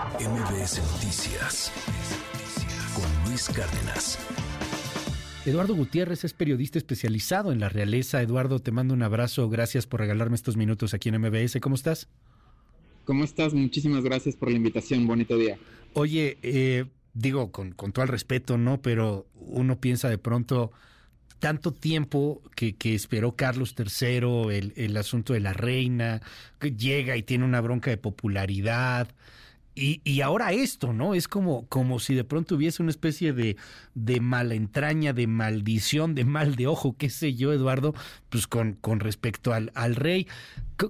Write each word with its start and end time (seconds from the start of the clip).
MBS 0.00 0.80
Noticias 0.92 1.70
con 2.94 3.28
Luis 3.28 3.50
Cárdenas. 3.50 4.18
Eduardo 5.44 5.74
Gutiérrez 5.74 6.24
es 6.24 6.32
periodista 6.32 6.78
especializado 6.78 7.52
en 7.52 7.60
la 7.60 7.68
realeza. 7.68 8.22
Eduardo, 8.22 8.60
te 8.60 8.72
mando 8.72 8.94
un 8.94 9.02
abrazo. 9.02 9.50
Gracias 9.50 9.86
por 9.86 10.00
regalarme 10.00 10.36
estos 10.36 10.56
minutos 10.56 10.94
aquí 10.94 11.10
en 11.10 11.20
MBS. 11.20 11.60
¿Cómo 11.60 11.74
estás? 11.74 12.08
¿Cómo 13.04 13.24
estás? 13.24 13.52
Muchísimas 13.52 14.02
gracias 14.02 14.36
por 14.36 14.50
la 14.50 14.56
invitación. 14.56 15.06
Bonito 15.06 15.36
día. 15.36 15.58
Oye, 15.92 16.38
eh, 16.42 16.86
digo 17.12 17.52
con, 17.52 17.74
todo 17.74 18.02
el 18.02 18.08
respeto, 18.08 18.56
¿no? 18.56 18.80
Pero 18.80 19.26
uno 19.34 19.80
piensa 19.80 20.08
de 20.08 20.16
pronto 20.16 20.72
tanto 21.40 21.74
tiempo 21.74 22.40
que, 22.56 22.74
que 22.74 22.94
esperó 22.94 23.36
Carlos 23.36 23.74
III, 23.76 24.56
el, 24.56 24.72
el, 24.76 24.96
asunto 24.96 25.34
de 25.34 25.40
la 25.40 25.52
reina, 25.52 26.22
que 26.58 26.72
llega 26.72 27.18
y 27.18 27.22
tiene 27.22 27.44
una 27.44 27.60
bronca 27.60 27.90
de 27.90 27.98
popularidad. 27.98 29.08
Y, 29.80 30.02
y, 30.04 30.20
ahora 30.20 30.52
esto, 30.52 30.92
¿no? 30.92 31.14
Es 31.14 31.26
como, 31.26 31.66
como 31.68 32.00
si 32.00 32.14
de 32.14 32.22
pronto 32.22 32.54
hubiese 32.56 32.82
una 32.82 32.90
especie 32.90 33.32
de, 33.32 33.56
de 33.94 34.20
mala 34.20 34.54
entraña, 34.54 35.14
de 35.14 35.26
maldición, 35.26 36.14
de 36.14 36.26
mal 36.26 36.54
de 36.54 36.66
ojo, 36.66 36.96
qué 36.98 37.08
sé 37.08 37.34
yo, 37.34 37.50
Eduardo, 37.54 37.94
pues 38.28 38.46
con, 38.46 38.74
con 38.74 39.00
respecto 39.00 39.54
al, 39.54 39.72
al 39.74 39.96
rey. 39.96 40.28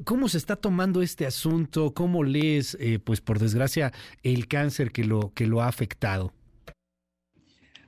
¿Cómo 0.04 0.28
se 0.28 0.38
está 0.38 0.56
tomando 0.56 1.02
este 1.02 1.24
asunto? 1.24 1.94
¿Cómo 1.94 2.24
lees, 2.24 2.76
eh, 2.80 2.98
pues 2.98 3.20
por 3.20 3.38
desgracia, 3.38 3.92
el 4.24 4.48
cáncer 4.48 4.90
que 4.90 5.04
lo, 5.04 5.32
que 5.34 5.46
lo 5.46 5.62
ha 5.62 5.68
afectado? 5.68 6.32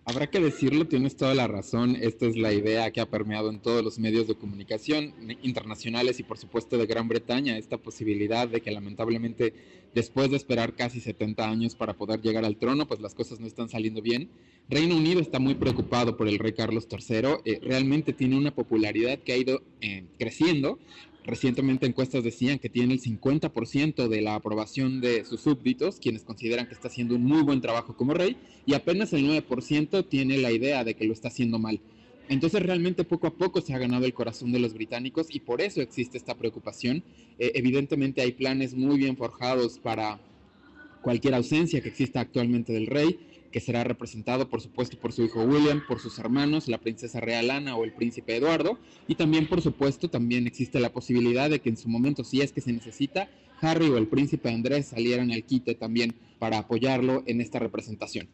Habrá 0.05 0.29
que 0.29 0.41
decirlo, 0.41 0.89
tienes 0.89 1.17
toda 1.17 1.33
la 1.33 1.47
razón. 1.47 1.97
Esta 2.01 2.27
es 2.27 2.37
la 2.37 2.53
idea 2.53 2.91
que 2.91 3.01
ha 3.01 3.09
permeado 3.09 3.51
en 3.51 3.61
todos 3.61 3.85
los 3.85 4.01
medios 4.01 4.27
de 4.27 4.35
comunicación 4.35 5.15
internacionales 5.43 6.19
y 6.19 6.25
por 6.25 6.39
supuesto 6.39 6.77
de 6.77 6.87
Gran 6.87 7.07
Bretaña, 7.07 7.57
esta 7.57 7.79
posibilidad 7.79 8.49
de 8.49 8.61
que 8.61 8.73
lamentablemente 8.73 9.55
después 9.95 10.29
de 10.31 10.39
esperar 10.39 10.75
casi 10.75 11.01
70 11.01 11.49
años 11.49 11.77
para 11.77 11.95
poder 11.95 12.21
llegar 12.21 12.45
al 12.45 12.57
trono, 12.57 12.89
pues 12.89 13.01
las 13.01 13.15
cosas 13.15 13.39
no 13.39 13.47
están 13.47 13.69
saliendo 13.69 14.03
bien. 14.03 14.29
Reino 14.69 14.97
Unido 14.97 15.21
está 15.21 15.39
muy 15.39 15.55
preocupado 15.55 16.17
por 16.17 16.27
el 16.27 16.41
rey 16.41 16.53
Carlos 16.53 16.89
III, 16.91 17.37
eh, 17.45 17.61
realmente 17.63 18.13
tiene 18.13 18.37
una 18.37 18.53
popularidad 18.53 19.21
que 19.21 19.33
ha 19.33 19.37
ido 19.37 19.63
eh, 19.83 20.05
creciendo, 20.19 20.81
Recientemente 21.25 21.87
encuestas 21.87 22.25
decían 22.25 22.59
que 22.59 22.69
tiene 22.69 22.95
el 22.95 23.01
50% 23.01 24.09
de 24.09 24.21
la 24.23 24.35
aprobación 24.35 25.01
de 25.01 25.25
sus 25.25 25.41
súbditos, 25.41 26.01
quienes 26.01 26.25
consideran 26.25 26.67
que 26.67 26.75
está 26.75 26.89
haciendo 26.89 27.15
un 27.15 27.25
muy 27.25 27.43
buen 27.43 27.61
trabajo 27.61 27.97
como 27.97 28.13
rey, 28.13 28.37
y 28.67 28.75
apenas 28.75 29.13
el 29.13 29.29
9% 29.29 30.09
tiene 30.09 30.39
la 30.39 30.51
idea 30.51 30.83
de 30.83 30.95
que 30.95 31.05
lo 31.05 31.13
está 31.13 31.29
haciendo 31.29 31.61
mal. 31.61 31.81
Entonces 32.29 32.63
realmente 32.63 33.05
poco 33.05 33.27
a 33.27 33.35
poco 33.35 33.61
se 33.61 33.75
ha 33.75 33.79
ganado 33.79 34.05
el 34.05 34.15
corazón 34.15 34.53
de 34.53 34.59
los 34.59 34.75
británicos 34.75 35.27
y 35.31 35.41
por 35.41 35.61
eso 35.61 35.81
existe 35.81 36.19
esta 36.19 36.37
preocupación. 36.37 37.05
Eh, 37.39 37.53
evidentemente 37.55 38.23
hay 38.23 38.33
planes 38.33 38.75
muy 38.75 38.97
bien 38.97 39.17
forjados 39.17 39.79
para 39.79 40.19
cualquier 41.03 41.35
ausencia 41.35 41.81
que 41.81 41.89
exista 41.89 42.21
actualmente 42.21 42.73
del 42.73 42.87
rey 42.87 43.19
que 43.53 43.61
será 43.61 43.85
representado 43.85 44.49
por 44.49 44.61
supuesto 44.61 44.99
por 44.99 45.13
su 45.13 45.23
hijo 45.23 45.45
William, 45.45 45.83
por 45.87 46.01
sus 46.01 46.19
hermanos, 46.19 46.67
la 46.67 46.79
princesa 46.79 47.21
real 47.21 47.51
Ana 47.51 47.77
o 47.77 47.85
el 47.85 47.93
príncipe 47.93 48.35
Eduardo, 48.35 48.79
y 49.07 49.15
también 49.15 49.47
por 49.47 49.63
supuesto 49.63 50.11
también 50.11 50.49
existe 50.49 50.81
la 50.81 50.93
posibilidad 50.93 51.49
de 51.49 51.61
que 51.61 51.69
en 51.69 51.77
su 51.77 51.89
momento, 51.89 52.25
si 52.25 52.41
es 52.41 52.53
que 52.53 52.61
se 52.61 52.73
necesita, 52.73 53.29
Harry 53.61 53.89
o 53.89 53.99
el 53.99 54.09
príncipe 54.09 54.49
Andrés 54.49 54.87
salieran 54.87 55.31
al 55.31 55.45
quite 55.45 55.77
también 55.77 56.15
para 56.41 56.59
apoyarlo 56.59 57.23
en 57.27 57.41
esta 57.41 57.61
representación. 57.61 58.29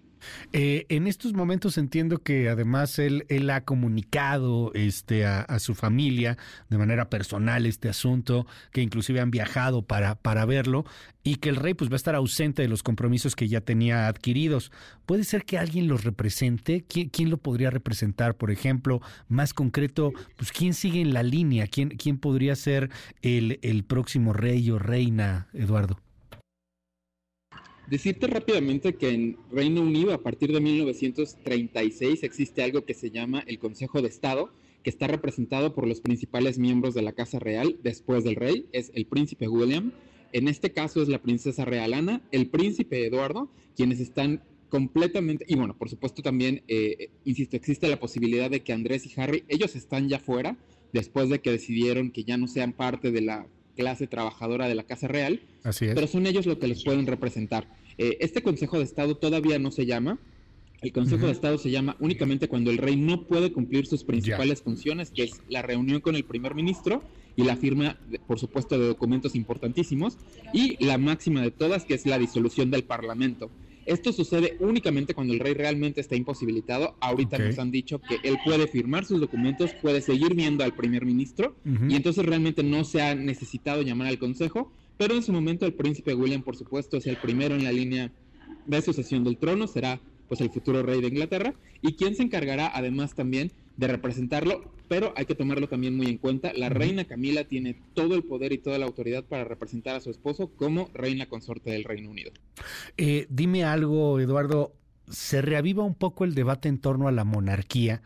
Eh, 0.52 0.86
en 0.88 1.06
estos 1.06 1.32
momentos 1.32 1.78
entiendo 1.78 2.18
que 2.18 2.48
además 2.48 2.98
él, 2.98 3.24
él 3.28 3.50
ha 3.50 3.64
comunicado 3.64 4.72
este, 4.74 5.26
a, 5.26 5.58
su 5.58 5.74
familia 5.74 6.36
de 6.68 6.78
manera 6.78 7.10
personal 7.10 7.66
este 7.66 7.88
asunto, 7.88 8.46
que 8.72 8.82
inclusive 8.82 9.20
han 9.20 9.30
viajado 9.30 9.82
para, 9.82 10.14
para 10.14 10.44
verlo 10.44 10.84
y 11.22 11.36
que 11.36 11.48
el 11.48 11.56
rey 11.56 11.74
pues 11.74 11.90
va 11.90 11.94
a 11.94 11.96
estar 11.96 12.14
ausente 12.14 12.62
de 12.62 12.68
los 12.68 12.82
compromisos 12.82 13.36
que 13.36 13.48
ya 13.48 13.60
tenía 13.60 14.08
adquiridos. 14.08 14.72
¿Puede 15.04 15.24
ser 15.24 15.44
que 15.44 15.58
alguien 15.58 15.88
los 15.88 16.04
represente? 16.04 16.84
¿Quién, 16.88 17.08
quién 17.10 17.30
lo 17.30 17.38
podría 17.38 17.70
representar? 17.70 18.36
Por 18.36 18.50
ejemplo, 18.50 19.00
más 19.28 19.52
concreto, 19.52 20.12
pues 20.36 20.52
quién 20.52 20.74
sigue 20.74 21.00
en 21.00 21.12
la 21.12 21.22
línea, 21.22 21.66
quién, 21.66 21.90
quién 21.90 22.18
podría 22.18 22.56
ser 22.56 22.90
el, 23.22 23.58
el 23.62 23.84
próximo 23.84 24.32
rey 24.32 24.70
o 24.70 24.78
reina, 24.78 25.48
Eduardo. 25.52 26.00
Decirte 27.88 28.26
rápidamente 28.26 28.96
que 28.96 29.08
en 29.08 29.38
Reino 29.50 29.80
Unido 29.80 30.12
a 30.12 30.22
partir 30.22 30.52
de 30.52 30.60
1936 30.60 32.22
existe 32.22 32.62
algo 32.62 32.84
que 32.84 32.92
se 32.92 33.10
llama 33.10 33.42
el 33.46 33.58
Consejo 33.58 34.02
de 34.02 34.08
Estado, 34.08 34.52
que 34.82 34.90
está 34.90 35.06
representado 35.06 35.74
por 35.74 35.86
los 35.86 36.02
principales 36.02 36.58
miembros 36.58 36.92
de 36.92 37.00
la 37.00 37.12
Casa 37.12 37.38
Real 37.38 37.78
después 37.82 38.24
del 38.24 38.36
rey, 38.36 38.66
es 38.72 38.92
el 38.94 39.06
príncipe 39.06 39.48
William, 39.48 39.92
en 40.32 40.48
este 40.48 40.70
caso 40.70 41.00
es 41.00 41.08
la 41.08 41.22
princesa 41.22 41.64
real 41.64 41.94
Ana, 41.94 42.20
el 42.30 42.48
príncipe 42.50 43.06
Eduardo, 43.06 43.50
quienes 43.74 44.00
están 44.00 44.42
completamente, 44.68 45.46
y 45.48 45.54
bueno, 45.56 45.74
por 45.78 45.88
supuesto 45.88 46.20
también, 46.20 46.62
eh, 46.68 47.08
insisto, 47.24 47.56
existe 47.56 47.88
la 47.88 47.98
posibilidad 47.98 48.50
de 48.50 48.60
que 48.60 48.74
Andrés 48.74 49.06
y 49.06 49.18
Harry, 49.18 49.44
ellos 49.48 49.74
están 49.74 50.10
ya 50.10 50.18
fuera, 50.18 50.58
después 50.92 51.30
de 51.30 51.38
que 51.38 51.52
decidieron 51.52 52.10
que 52.10 52.24
ya 52.24 52.36
no 52.36 52.48
sean 52.48 52.74
parte 52.74 53.10
de 53.10 53.22
la 53.22 53.46
clase 53.78 54.08
trabajadora 54.08 54.66
de 54.66 54.74
la 54.74 54.82
Casa 54.82 55.06
Real, 55.06 55.40
Así 55.62 55.86
es. 55.86 55.94
pero 55.94 56.08
son 56.08 56.26
ellos 56.26 56.46
los 56.46 56.58
que 56.58 56.66
les 56.66 56.82
pueden 56.82 57.06
representar. 57.06 57.68
Eh, 57.96 58.18
este 58.20 58.42
Consejo 58.42 58.76
de 58.78 58.84
Estado 58.84 59.16
todavía 59.16 59.60
no 59.60 59.70
se 59.70 59.86
llama. 59.86 60.18
El 60.80 60.92
Consejo 60.92 61.26
de 61.26 61.32
Estado 61.32 61.58
se 61.58 61.70
llama 61.70 61.96
únicamente 62.00 62.48
cuando 62.48 62.70
el 62.70 62.78
rey 62.78 62.96
no 62.96 63.24
puede 63.24 63.52
cumplir 63.52 63.86
sus 63.86 64.02
principales 64.04 64.62
funciones, 64.62 65.10
que 65.10 65.24
es 65.24 65.40
la 65.48 65.62
reunión 65.62 66.00
con 66.00 66.16
el 66.16 66.24
primer 66.24 66.54
ministro 66.54 67.02
y 67.36 67.44
la 67.44 67.56
firma, 67.56 67.96
por 68.26 68.38
supuesto, 68.40 68.78
de 68.78 68.86
documentos 68.86 69.36
importantísimos, 69.36 70.18
y 70.52 70.84
la 70.84 70.98
máxima 70.98 71.40
de 71.42 71.52
todas, 71.52 71.84
que 71.84 71.94
es 71.94 72.04
la 72.06 72.18
disolución 72.18 72.70
del 72.70 72.82
Parlamento. 72.82 73.50
Esto 73.88 74.12
sucede 74.12 74.54
únicamente 74.60 75.14
cuando 75.14 75.32
el 75.32 75.40
rey 75.40 75.54
realmente 75.54 76.02
está 76.02 76.14
imposibilitado. 76.14 76.98
Ahorita 77.00 77.38
nos 77.38 77.58
han 77.58 77.70
dicho 77.70 77.98
que 78.00 78.18
él 78.22 78.36
puede 78.44 78.66
firmar 78.68 79.06
sus 79.06 79.18
documentos, 79.18 79.72
puede 79.80 80.02
seguir 80.02 80.34
viendo 80.34 80.62
al 80.62 80.74
primer 80.74 81.06
ministro 81.06 81.56
y 81.64 81.96
entonces 81.96 82.24
realmente 82.26 82.62
no 82.62 82.84
se 82.84 83.00
ha 83.00 83.14
necesitado 83.14 83.80
llamar 83.80 84.08
al 84.08 84.18
consejo, 84.18 84.70
pero 84.98 85.14
en 85.14 85.22
su 85.22 85.32
momento 85.32 85.64
el 85.64 85.72
príncipe 85.72 86.14
William, 86.14 86.42
por 86.42 86.54
supuesto, 86.54 86.98
es 86.98 87.06
el 87.06 87.16
primero 87.16 87.54
en 87.54 87.64
la 87.64 87.72
línea 87.72 88.12
de 88.66 88.82
sucesión 88.82 89.24
del 89.24 89.38
trono, 89.38 89.66
será 89.66 90.02
pues 90.28 90.42
el 90.42 90.50
futuro 90.50 90.82
rey 90.82 91.00
de 91.00 91.08
Inglaterra 91.08 91.54
y 91.80 91.94
quien 91.94 92.14
se 92.14 92.22
encargará 92.22 92.70
además 92.74 93.14
también 93.14 93.52
de 93.78 93.86
representarlo, 93.88 94.74
pero 94.88 95.12
hay 95.16 95.26
que 95.26 95.34
tomarlo 95.34 95.68
también 95.68 95.96
muy 95.96 96.06
en 96.06 96.18
cuenta, 96.18 96.52
la 96.54 96.68
reina 96.68 97.04
Camila 97.04 97.44
tiene 97.44 97.80
todo 97.94 98.14
el 98.14 98.24
poder 98.24 98.52
y 98.52 98.58
toda 98.58 98.78
la 98.78 98.86
autoridad 98.86 99.24
para 99.24 99.44
representar 99.44 99.96
a 99.96 100.00
su 100.00 100.10
esposo 100.10 100.48
como 100.56 100.88
reina 100.94 101.26
consorte 101.26 101.70
del 101.70 101.84
Reino 101.84 102.10
Unido. 102.10 102.32
Eh, 102.96 103.26
dime 103.28 103.64
algo, 103.64 104.18
Eduardo, 104.18 104.74
¿se 105.08 105.42
reaviva 105.42 105.84
un 105.84 105.94
poco 105.94 106.24
el 106.24 106.34
debate 106.34 106.68
en 106.68 106.78
torno 106.78 107.08
a 107.08 107.12
la 107.12 107.24
monarquía? 107.24 108.02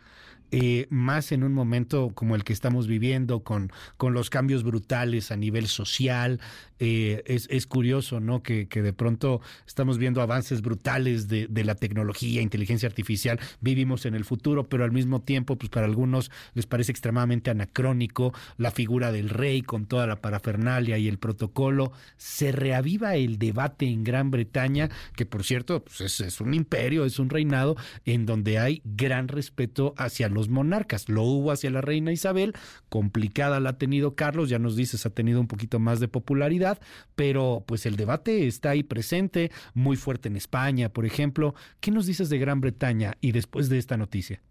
Eh, 0.55 0.87
más 0.91 1.33
en 1.33 1.45
un 1.45 1.55
momento 1.55 2.13
como 2.15 2.37
el 2.37 2.45
que 2.45 2.53
estamos 2.53 2.87
viviendo, 2.87 3.41
con, 3.41 3.73
con 3.97 4.13
los 4.13 4.29
cambios 4.29 4.65
brutales 4.65 5.33
a 5.33 5.37
nivel 5.37 5.67
social. 5.67 6.41
Eh, 6.79 7.23
es, 7.27 7.47
es, 7.49 7.67
curioso, 7.67 8.21
¿no? 8.21 8.43
Que, 8.43 8.67
que, 8.69 8.83
de 8.83 8.93
pronto 8.93 9.41
estamos 9.67 9.97
viendo 9.97 10.21
avances 10.21 10.61
brutales 10.61 11.29
de, 11.29 11.47
de, 11.47 11.65
la 11.65 11.75
tecnología, 11.77 12.43
inteligencia 12.43 12.87
artificial. 12.87 13.41
Vivimos 13.61 14.05
en 14.05 14.15
el 14.15 14.25
futuro, 14.25 14.69
pero 14.69 14.85
al 14.85 14.93
mismo 14.93 15.23
tiempo, 15.23 15.57
pues 15.57 15.71
para 15.71 15.87
algunos 15.87 16.31
les 16.55 16.67
parece 16.67 16.93
extremadamente 16.93 17.51
anacrónico 17.51 18.35
la 18.59 18.73
figura 18.73 19.11
del 19.11 19.31
rey 19.31 19.63
con 19.63 19.87
toda 19.87 20.07
la 20.07 20.17
parafernalia 20.17 20.99
y 20.99 21.09
el 21.09 21.19
protocolo. 21.19 21.93
Se 22.19 22.53
reaviva 22.53 23.15
el 23.15 23.39
debate 23.39 23.87
en 23.87 24.05
Gran 24.05 24.31
Bretaña, 24.31 24.91
que 25.17 25.25
por 25.25 25.45
cierto, 25.45 25.85
pues 25.85 26.03
es, 26.03 26.21
es 26.21 26.41
un 26.43 26.53
imperio, 26.53 27.07
es 27.07 27.19
un 27.19 27.31
reinado 27.31 27.77
en 28.05 28.27
donde 28.27 28.59
hay 28.59 28.83
gran 28.85 29.29
respeto 29.29 29.95
hacia 29.97 30.29
los 30.29 30.42
monarcas. 30.49 31.09
Lo 31.09 31.23
hubo 31.23 31.51
hacia 31.51 31.71
la 31.71 31.81
reina 31.81 32.13
Isabel, 32.13 32.55
complicada 32.89 33.61
la 33.61 33.71
ha 33.71 33.79
tenido 33.79 34.15
Carlos, 34.15 34.49
ya 34.49 34.59
nos 34.59 34.77
dices, 34.77 35.07
ha 35.07 35.11
tenido 35.11 35.41
un 35.41 35.47
poquito 35.47 35.79
más 35.79 36.01
de 36.01 36.09
popularidad, 36.09 36.81
pero 37.15 37.65
pues 37.67 37.87
el 37.87 37.97
debate 37.97 38.47
está 38.47 38.71
ahí 38.71 38.83
presente, 38.83 39.51
muy 39.75 39.97
fuerte 39.97 40.29
en 40.29 40.37
España, 40.37 40.89
por 40.89 41.07
ejemplo. 41.07 41.55
¿Qué 41.81 41.91
nos 41.91 42.07
dices 42.07 42.29
de 42.29 42.39
Gran 42.39 42.61
Bretaña 42.61 43.15
y 43.21 43.33
después 43.33 43.69
de 43.69 43.79
esta 43.79 43.97
noticia? 43.97 44.43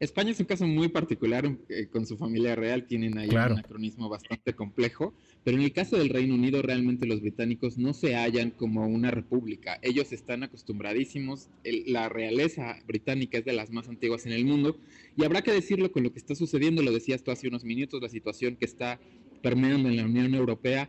España 0.00 0.32
es 0.32 0.40
un 0.40 0.46
caso 0.46 0.66
muy 0.66 0.88
particular 0.88 1.46
eh, 1.68 1.88
con 1.88 2.06
su 2.06 2.16
familia 2.16 2.54
real, 2.56 2.86
tienen 2.86 3.16
ahí 3.18 3.28
un 3.28 3.38
anacronismo 3.38 4.08
bastante 4.08 4.52
complejo, 4.54 5.14
pero 5.44 5.58
en 5.58 5.62
el 5.62 5.72
caso 5.72 5.96
del 5.96 6.08
Reino 6.08 6.34
Unido 6.34 6.62
realmente 6.62 7.06
los 7.06 7.20
británicos 7.20 7.78
no 7.78 7.92
se 7.92 8.16
hallan 8.16 8.50
como 8.50 8.86
una 8.86 9.10
república, 9.10 9.78
ellos 9.82 10.12
están 10.12 10.42
acostumbradísimos, 10.42 11.48
la 11.86 12.08
realeza 12.08 12.76
británica 12.86 13.38
es 13.38 13.44
de 13.44 13.52
las 13.52 13.70
más 13.70 13.88
antiguas 13.88 14.26
en 14.26 14.32
el 14.32 14.44
mundo 14.44 14.78
y 15.16 15.24
habrá 15.24 15.42
que 15.42 15.52
decirlo 15.52 15.92
con 15.92 16.02
lo 16.02 16.12
que 16.12 16.18
está 16.18 16.34
sucediendo, 16.34 16.82
lo 16.82 16.92
decías 16.92 17.22
tú 17.22 17.30
hace 17.30 17.48
unos 17.48 17.64
minutos, 17.64 18.02
la 18.02 18.08
situación 18.08 18.56
que 18.56 18.64
está 18.64 18.98
permeando 19.42 19.90
en 19.90 19.96
la 19.96 20.04
Unión 20.06 20.34
Europea, 20.34 20.88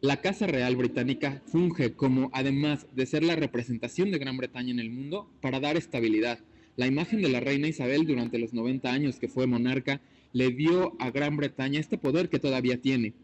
la 0.00 0.20
Casa 0.20 0.46
Real 0.46 0.76
Británica 0.76 1.42
funge 1.46 1.94
como, 1.94 2.30
además 2.32 2.86
de 2.94 3.06
ser 3.06 3.24
la 3.24 3.34
representación 3.34 4.10
de 4.10 4.18
Gran 4.18 4.36
Bretaña 4.36 4.70
en 4.70 4.78
el 4.78 4.90
mundo, 4.90 5.28
para 5.40 5.58
dar 5.58 5.76
estabilidad. 5.76 6.38
La 6.76 6.86
imagen 6.86 7.22
de 7.22 7.30
la 7.30 7.40
reina 7.40 7.66
Isabel 7.66 8.06
durante 8.06 8.38
los 8.38 8.52
90 8.52 8.92
años 8.92 9.18
que 9.18 9.28
fue 9.28 9.46
monarca 9.46 10.02
le 10.32 10.50
dio 10.50 10.94
a 11.00 11.10
Gran 11.10 11.36
Bretaña 11.38 11.80
este 11.80 11.96
poder 11.96 12.28
que 12.28 12.38
todavía 12.38 12.80
tiene. 12.80 13.14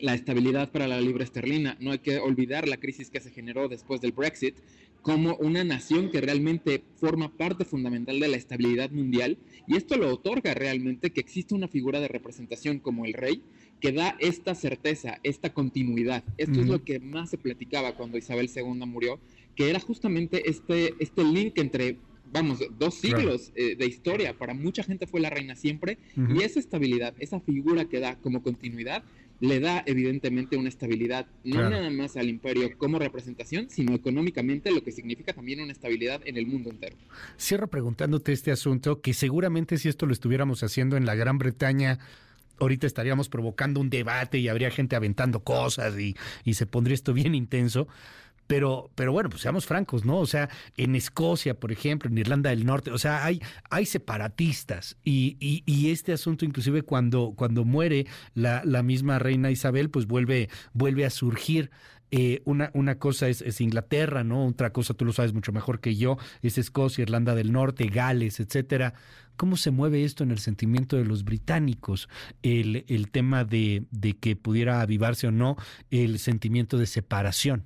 La 0.00 0.14
estabilidad 0.14 0.70
para 0.70 0.88
la 0.88 1.00
libra 1.00 1.24
esterlina. 1.24 1.76
No 1.80 1.92
hay 1.92 1.98
que 1.98 2.18
olvidar 2.18 2.68
la 2.68 2.78
crisis 2.78 3.10
que 3.10 3.20
se 3.20 3.30
generó 3.30 3.68
después 3.68 4.00
del 4.00 4.12
Brexit 4.12 4.56
como 5.02 5.36
una 5.36 5.64
nación 5.64 6.10
que 6.10 6.20
realmente 6.20 6.84
forma 6.96 7.36
parte 7.36 7.64
fundamental 7.64 8.20
de 8.20 8.28
la 8.28 8.36
estabilidad 8.36 8.90
mundial 8.90 9.36
y 9.66 9.76
esto 9.76 9.96
lo 9.96 10.12
otorga 10.12 10.54
realmente 10.54 11.10
que 11.10 11.20
existe 11.20 11.54
una 11.54 11.66
figura 11.66 11.98
de 12.00 12.06
representación 12.06 12.78
como 12.78 13.04
el 13.04 13.12
rey 13.12 13.42
que 13.80 13.90
da 13.90 14.16
esta 14.20 14.54
certeza, 14.54 15.18
esta 15.24 15.52
continuidad. 15.52 16.22
Esto 16.38 16.60
es 16.60 16.68
lo 16.68 16.84
que 16.84 17.00
más 17.00 17.30
se 17.30 17.38
platicaba 17.38 17.96
cuando 17.96 18.16
Isabel 18.16 18.48
II 18.54 18.86
murió, 18.86 19.18
que 19.56 19.70
era 19.70 19.80
justamente 19.80 20.48
este, 20.48 20.94
este 21.00 21.24
link 21.24 21.58
entre 21.58 21.98
vamos, 22.32 22.60
dos 22.78 22.94
siglos 22.94 23.52
eh, 23.54 23.76
de 23.76 23.86
historia. 23.86 24.36
Para 24.36 24.54
mucha 24.54 24.82
gente 24.82 25.06
fue 25.06 25.20
la 25.20 25.30
reina 25.30 25.54
siempre. 25.54 25.98
Y 26.16 26.42
esa 26.42 26.58
estabilidad, 26.58 27.14
esa 27.18 27.40
figura 27.40 27.84
que 27.84 28.00
da 28.00 28.16
como 28.16 28.42
continuidad, 28.42 29.04
le 29.42 29.58
da 29.58 29.82
evidentemente 29.86 30.56
una 30.56 30.68
estabilidad, 30.68 31.26
no 31.42 31.68
nada 31.68 31.90
más 31.90 32.16
al 32.16 32.28
imperio 32.28 32.78
como 32.78 33.00
representación, 33.00 33.68
sino 33.70 33.92
económicamente, 33.92 34.70
lo 34.70 34.84
que 34.84 34.92
significa 34.92 35.32
también 35.32 35.60
una 35.60 35.72
estabilidad 35.72 36.22
en 36.24 36.36
el 36.36 36.46
mundo 36.46 36.70
entero. 36.70 36.94
Cierro 37.36 37.66
preguntándote 37.66 38.32
este 38.32 38.52
asunto, 38.52 39.00
que 39.00 39.14
seguramente 39.14 39.78
si 39.78 39.88
esto 39.88 40.06
lo 40.06 40.12
estuviéramos 40.12 40.62
haciendo 40.62 40.96
en 40.96 41.06
la 41.06 41.16
Gran 41.16 41.38
Bretaña, 41.38 41.98
ahorita 42.60 42.86
estaríamos 42.86 43.28
provocando 43.28 43.80
un 43.80 43.90
debate 43.90 44.38
y 44.38 44.46
habría 44.46 44.70
gente 44.70 44.94
aventando 44.94 45.40
cosas 45.40 45.98
y, 45.98 46.14
y 46.44 46.54
se 46.54 46.66
pondría 46.66 46.94
esto 46.94 47.12
bien 47.12 47.34
intenso. 47.34 47.88
Pero, 48.52 48.90
pero 48.94 49.12
bueno, 49.12 49.30
pues 49.30 49.40
seamos 49.40 49.64
francos, 49.64 50.04
¿no? 50.04 50.18
O 50.18 50.26
sea, 50.26 50.50
en 50.76 50.94
Escocia, 50.94 51.58
por 51.58 51.72
ejemplo, 51.72 52.10
en 52.10 52.18
Irlanda 52.18 52.50
del 52.50 52.66
Norte, 52.66 52.90
o 52.90 52.98
sea, 52.98 53.24
hay, 53.24 53.40
hay 53.70 53.86
separatistas 53.86 54.98
y, 55.02 55.38
y, 55.40 55.90
este 55.90 56.12
asunto, 56.12 56.44
inclusive 56.44 56.82
cuando, 56.82 57.32
cuando 57.34 57.64
muere 57.64 58.06
la, 58.34 58.60
la 58.66 58.82
misma 58.82 59.18
reina 59.18 59.50
Isabel, 59.50 59.88
pues 59.88 60.06
vuelve, 60.06 60.50
vuelve 60.74 61.06
a 61.06 61.10
surgir. 61.10 61.70
Eh, 62.10 62.42
una, 62.44 62.70
una 62.74 62.98
cosa 62.98 63.30
es, 63.30 63.40
es, 63.40 63.62
Inglaterra, 63.62 64.22
¿no? 64.22 64.44
Otra 64.48 64.70
cosa, 64.70 64.92
tú 64.92 65.06
lo 65.06 65.14
sabes 65.14 65.32
mucho 65.32 65.50
mejor 65.50 65.80
que 65.80 65.96
yo, 65.96 66.18
es 66.42 66.58
Escocia, 66.58 67.00
Irlanda 67.00 67.34
del 67.34 67.52
Norte, 67.52 67.86
Gales, 67.86 68.38
etcétera. 68.38 68.92
¿Cómo 69.38 69.56
se 69.56 69.70
mueve 69.70 70.04
esto 70.04 70.24
en 70.24 70.30
el 70.30 70.40
sentimiento 70.40 70.98
de 70.98 71.06
los 71.06 71.24
británicos? 71.24 72.10
El, 72.42 72.84
el 72.88 73.10
tema 73.10 73.46
de, 73.46 73.84
de 73.90 74.12
que 74.12 74.36
pudiera 74.36 74.82
avivarse 74.82 75.26
o 75.26 75.30
no 75.30 75.56
el 75.90 76.18
sentimiento 76.18 76.76
de 76.76 76.84
separación. 76.84 77.64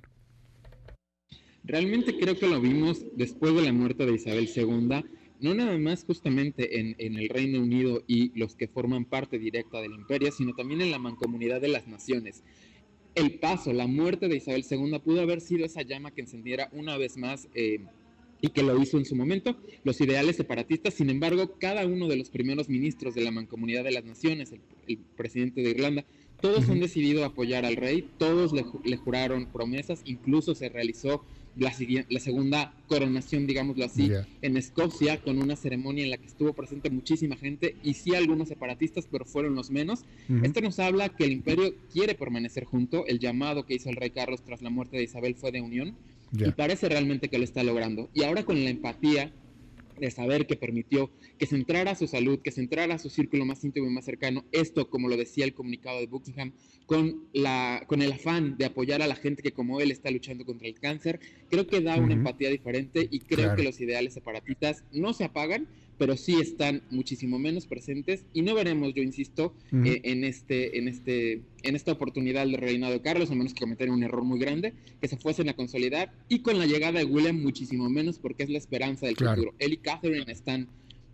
Realmente 1.63 2.17
creo 2.17 2.37
que 2.37 2.47
lo 2.47 2.61
vimos 2.61 3.05
después 3.15 3.53
de 3.53 3.61
la 3.61 3.73
muerte 3.73 4.05
de 4.05 4.13
Isabel 4.13 4.49
II, 4.55 5.03
no 5.39 5.53
nada 5.53 5.77
más 5.77 6.03
justamente 6.03 6.79
en, 6.79 6.95
el 6.99 7.29
Reino 7.29 7.59
Unido 7.61 8.03
y 8.07 8.37
los 8.37 8.55
que 8.55 8.67
forman 8.67 9.05
parte 9.05 9.37
directa 9.37 9.81
del 9.81 9.93
imperio, 9.93 10.31
sino 10.31 10.53
también 10.53 10.81
en 10.81 10.91
la 10.91 10.99
mancomunidad 10.99 11.61
de 11.61 11.67
las 11.67 11.87
naciones. 11.87 12.43
El 13.15 13.39
paso, 13.39 13.73
la 13.73 13.87
muerte 13.87 14.27
de 14.27 14.37
Isabel 14.37 14.65
II 14.69 14.99
pudo 14.99 15.21
haber 15.21 15.41
sido 15.41 15.65
esa 15.65 15.81
llama 15.81 16.11
que 16.11 16.21
encendiera 16.21 16.69
una 16.71 16.97
vez 16.97 17.17
más 17.17 17.47
eh, 17.53 17.81
y 18.41 18.49
que 18.49 18.63
lo 18.63 18.79
hizo 18.81 18.97
en 18.97 19.05
su 19.05 19.15
momento, 19.15 19.57
los 19.83 19.99
ideales 20.01 20.35
separatistas. 20.35 20.93
Sin 20.93 21.09
embargo, 21.09 21.55
cada 21.59 21.85
uno 21.85 22.07
de 22.07 22.17
los 22.17 22.29
primeros 22.29 22.69
ministros 22.69 23.15
de 23.15 23.21
la 23.21 23.31
mancomunidad 23.31 23.83
de 23.83 23.91
las 23.91 24.05
naciones, 24.05 24.53
el, 24.87 24.97
presidente 25.15 25.61
de 25.61 25.71
Irlanda, 25.71 26.05
todos 26.41 26.69
han 26.69 26.79
decidido 26.79 27.25
apoyar 27.25 27.65
al 27.65 27.75
rey, 27.75 28.07
todos 28.19 28.53
le, 28.53 28.63
le 28.83 28.97
juraron 28.97 29.47
promesas, 29.47 30.01
incluso 30.05 30.53
se 30.53 30.69
realizó 30.69 31.23
la, 31.57 31.73
la 32.09 32.19
segunda 32.19 32.73
coronación, 32.87 33.47
digámoslo 33.47 33.85
así, 33.85 34.11
en 34.41 34.57
Escocia, 34.57 35.21
con 35.21 35.41
una 35.41 35.55
ceremonia 35.55 36.03
en 36.03 36.11
la 36.11 36.17
que 36.17 36.27
estuvo 36.27 36.53
presente 36.53 36.89
muchísima 36.89 37.35
gente 37.35 37.75
y 37.83 37.93
sí 37.93 38.15
algunos 38.15 38.47
separatistas, 38.47 39.07
pero 39.11 39.25
fueron 39.25 39.55
los 39.55 39.71
menos. 39.71 40.05
Esto 40.43 40.61
nos 40.61 40.79
habla 40.79 41.09
que 41.09 41.25
el 41.25 41.31
imperio 41.31 41.73
quiere 41.91 42.15
permanecer 42.15 42.65
junto, 42.65 43.05
el 43.07 43.19
llamado 43.19 43.65
que 43.65 43.75
hizo 43.75 43.89
el 43.89 43.95
rey 43.95 44.09
Carlos 44.09 44.41
tras 44.43 44.61
la 44.61 44.69
muerte 44.69 44.97
de 44.97 45.03
Isabel 45.03 45.35
fue 45.35 45.51
de 45.51 45.61
unión 45.61 45.95
y 46.33 46.51
parece 46.51 46.89
realmente 46.89 47.29
que 47.29 47.37
lo 47.37 47.43
está 47.43 47.63
logrando. 47.63 48.09
Y 48.13 48.23
ahora 48.23 48.43
con 48.43 48.63
la 48.63 48.69
empatía 48.69 49.31
de 49.99 50.11
saber 50.11 50.47
que 50.47 50.55
permitió 50.55 51.11
que 51.37 51.45
se 51.45 51.55
entrara 51.55 51.91
a 51.91 51.95
su 51.95 52.07
salud, 52.07 52.39
que 52.39 52.51
se 52.51 52.61
entrara 52.61 52.95
a 52.95 52.99
su 52.99 53.09
círculo 53.09 53.45
más 53.45 53.63
íntimo 53.63 53.87
y 53.87 53.91
más 53.91 54.05
cercano. 54.05 54.45
Esto, 54.51 54.89
como 54.89 55.07
lo 55.07 55.17
decía 55.17 55.45
el 55.45 55.53
comunicado 55.53 55.99
de 55.99 56.07
Buckingham, 56.07 56.53
con, 56.85 57.27
la, 57.33 57.83
con 57.87 58.01
el 58.01 58.11
afán 58.11 58.57
de 58.57 58.65
apoyar 58.65 59.01
a 59.01 59.07
la 59.07 59.15
gente 59.15 59.43
que 59.43 59.51
como 59.51 59.81
él 59.81 59.91
está 59.91 60.09
luchando 60.11 60.45
contra 60.45 60.67
el 60.67 60.79
cáncer, 60.79 61.19
creo 61.49 61.67
que 61.67 61.81
da 61.81 61.97
una 61.97 62.13
empatía 62.13 62.49
diferente 62.49 63.07
y 63.09 63.19
creo 63.19 63.55
que 63.55 63.63
los 63.63 63.79
ideales 63.81 64.13
separatistas 64.13 64.83
no 64.91 65.13
se 65.13 65.25
apagan, 65.25 65.67
pero 65.97 66.15
sí 66.17 66.35
están 66.39 66.81
muchísimo 66.89 67.39
menos 67.39 67.65
presentes 67.65 68.25
y 68.33 68.41
no 68.41 68.53
veremos, 68.53 68.93
yo 68.93 69.01
insisto, 69.01 69.53
eh, 69.71 70.01
en 70.03 70.23
este, 70.23 70.77
en 70.77 70.87
este, 70.87 71.41
en 71.63 71.75
esta 71.75 71.91
oportunidad 71.91 72.45
del 72.45 72.53
reinado 72.53 72.93
de 72.93 73.01
Carlos, 73.01 73.31
a 73.31 73.35
menos 73.35 73.53
que 73.53 73.61
cometer 73.61 73.89
un 73.89 74.03
error 74.03 74.23
muy 74.23 74.39
grande, 74.39 74.73
que 75.01 75.07
se 75.07 75.17
fuesen 75.17 75.49
a 75.49 75.53
consolidar 75.53 76.13
y 76.29 76.39
con 76.39 76.57
la 76.59 76.65
llegada 76.65 76.99
de 76.99 77.05
William 77.05 77.41
muchísimo 77.41 77.89
menos 77.89 78.19
porque 78.19 78.43
es 78.43 78.49
la 78.49 78.57
esperanza 78.57 79.07
del 79.07 79.15
futuro. 79.15 79.53
Él 79.59 79.73
y 79.73 79.77
Catherine 79.77 80.31
están 80.31 80.67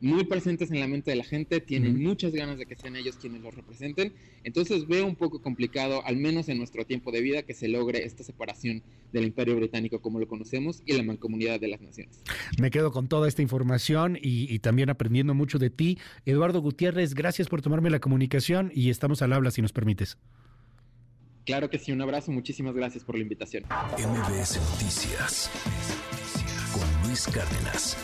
muy 0.04 0.26
presentes 0.26 0.70
en 0.70 0.82
la 0.82 0.88
mente 0.88 1.12
de 1.12 1.16
la 1.16 1.24
gente, 1.24 1.62
tienen 1.62 2.04
muchas 2.04 2.34
ganas 2.34 2.58
de 2.58 2.66
que 2.66 2.76
sean 2.76 2.98
ellos 2.98 3.16
quienes 3.16 3.42
los 3.42 3.56
representen. 3.56 4.14
Entonces 4.44 4.86
veo 4.86 5.06
un 5.06 5.16
poco 5.16 5.42
complicado, 5.42 6.06
al 6.06 6.18
menos 6.18 6.50
en 6.50 6.58
nuestro 6.58 6.86
tiempo 6.86 7.10
de 7.14 7.22
vida, 7.22 7.44
que 7.44 7.54
se 7.54 7.70
logre 7.70 8.04
esta 8.04 8.22
separación 8.22 8.84
del 9.14 9.24
imperio 9.24 9.56
británico 9.56 10.02
como 10.02 10.20
lo 10.20 10.28
conocemos 10.28 10.84
y 10.86 10.92
la 10.98 11.04
mancomunidad 11.04 11.62
de 11.62 11.70
las 11.70 11.80
naciones. 11.80 12.22
Me 12.60 12.70
quedo 12.70 12.92
con 12.92 13.08
toda 13.08 13.30
esta 13.30 13.42
información 13.42 14.18
y, 14.22 14.60
también 14.60 14.90
aprendiendo 14.90 15.34
mucho 15.34 15.58
de 15.58 15.70
ti. 15.70 15.98
Eduardo 16.26 16.60
Gutiérrez, 16.60 17.14
gracias 17.14 17.48
por 17.48 17.62
tomarme 17.62 17.90
la 17.90 18.00
comunicación 18.00 18.72
y 18.76 18.90
estamos 18.90 19.22
al 19.22 19.32
habla 19.32 19.52
si 19.52 19.62
nos 19.62 19.72
permites. 19.72 20.18
Claro 21.46 21.70
que 21.70 21.80
sí, 21.80 21.94
un 21.94 22.02
abrazo, 22.02 22.34
muchísimas 22.34 22.76
gracias 22.76 23.06
por 23.06 23.16
la 23.16 23.22
invitación. 23.22 23.64
MBS 23.98 24.60
Noticias 24.72 25.50
con 26.74 27.08
Luis 27.08 27.26
Cárdenas. 27.28 27.98